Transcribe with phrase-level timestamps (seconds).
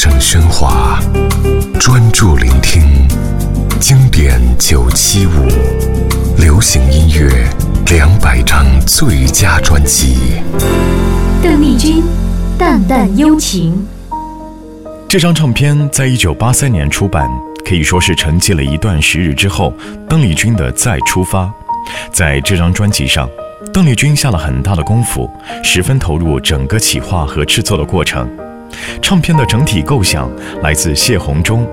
[0.00, 1.00] 声喧哗，
[1.80, 2.80] 专注聆听
[3.80, 5.48] 经典九七五，
[6.40, 7.28] 流行音乐
[7.90, 10.40] 两百张最佳专辑。
[11.42, 11.96] 邓丽君
[12.56, 13.84] 《淡淡幽情》
[15.08, 17.28] 这张唱片在一九八三年出版，
[17.64, 19.74] 可以说是沉寂了一段时日之后，
[20.08, 21.52] 邓丽君的再出发。
[22.12, 23.28] 在这张专辑上，
[23.72, 25.28] 邓丽君下了很大的功夫，
[25.64, 28.30] 十分投入整个企划和制作的过程。
[29.00, 30.30] 唱片的整体构想
[30.62, 31.66] 来自谢宏忠，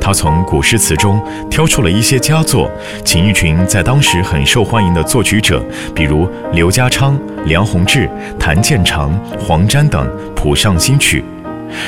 [0.00, 2.70] 他从古诗词中挑出了一些佳作，
[3.04, 8.08] 请一群在当时很受欢迎的作曲者，比如刘家昌、梁鸿志、
[8.38, 11.24] 谭健常、黄沾等谱上新曲。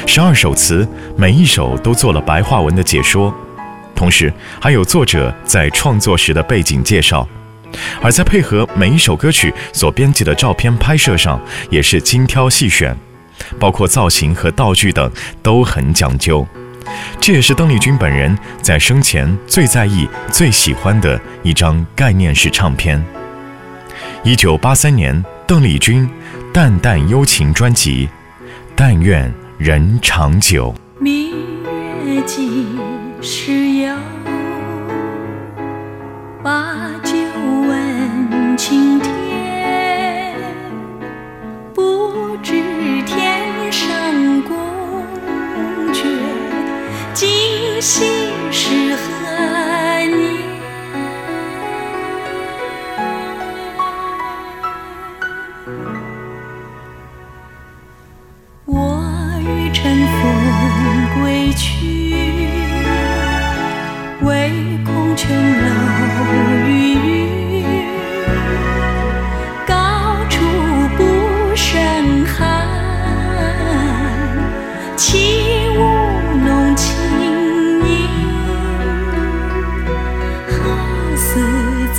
[0.06, 0.87] 十二首词，
[1.17, 3.34] 每一首都做了白话文的解说，
[3.95, 7.28] 同时还有作者在创作时的背景介绍。
[8.01, 11.39] 而在配合每一首歌曲所编辑的照片拍摄上，
[11.70, 12.97] 也是精挑细选。
[13.59, 15.11] 包括造型和道具等
[15.43, 16.47] 都很讲究，
[17.20, 23.03] 这也是邓丽君本人在生前最在意、最喜欢的一张概念式唱片。
[24.22, 26.09] 一九八三年，邓丽君
[26.53, 28.06] 《淡淡幽情》专辑，
[28.75, 30.75] 《但愿人长久》。
[31.03, 31.33] 明
[32.05, 32.67] 月几
[33.20, 33.95] 时有？
[36.42, 36.91] 把
[47.85, 48.03] 心
[48.51, 49.03] 事何
[50.07, 50.17] 年？
[58.65, 58.73] 我
[59.43, 59.85] 欲乘
[60.17, 60.23] 风
[61.21, 62.49] 归去，
[64.23, 64.73] 为。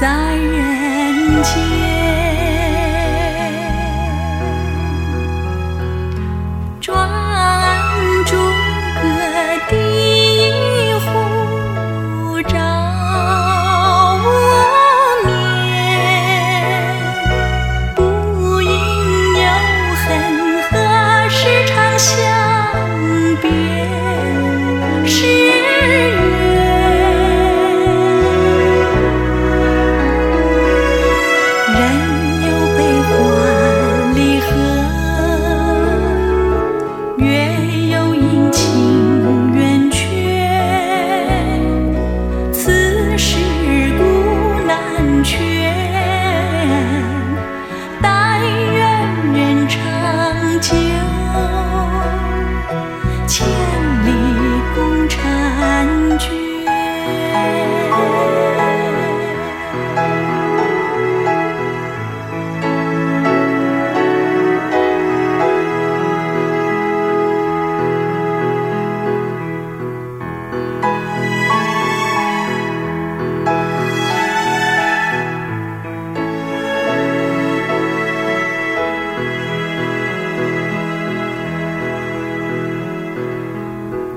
[0.06, 1.95] 在人间。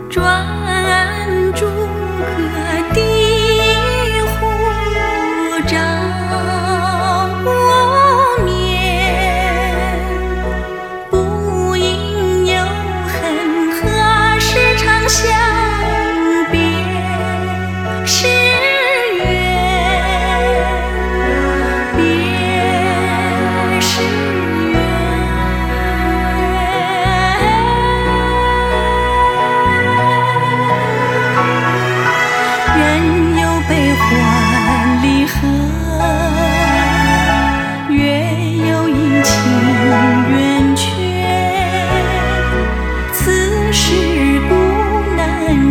[0.08, 0.57] 转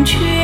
[0.07, 0.36] 去